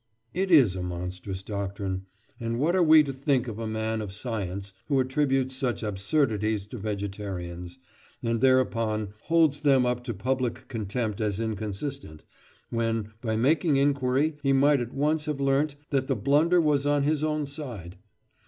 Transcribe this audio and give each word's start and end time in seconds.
It 0.33 0.49
is 0.49 0.75
a 0.75 0.81
monstrous 0.81 1.43
doctrine; 1.43 2.07
and 2.39 2.57
what 2.59 2.75
are 2.75 2.81
we 2.81 3.03
to 3.03 3.13
think 3.13 3.47
of 3.47 3.59
a 3.59 3.67
man 3.67 4.01
of 4.01 4.11
science 4.11 4.73
who 4.87 4.99
attributes 4.99 5.55
such 5.55 5.83
absurdities 5.83 6.65
to 6.69 6.79
vegetarians, 6.79 7.77
and 8.23 8.41
thereupon 8.41 9.13
holds 9.25 9.59
them 9.59 9.85
up 9.85 10.03
to 10.05 10.15
public 10.15 10.67
contempt 10.69 11.21
as 11.21 11.39
inconsistent, 11.39 12.23
when 12.71 13.11
by 13.21 13.35
making 13.35 13.77
inquiry 13.77 14.37
he 14.41 14.53
might 14.53 14.79
at 14.79 14.91
once 14.95 15.25
have 15.25 15.39
learnt 15.39 15.75
that 15.91 16.07
the 16.07 16.15
blunder 16.15 16.59
was 16.59 16.87
on 16.87 17.03
his 17.03 17.23
own 17.23 17.45
side? 17.45 17.97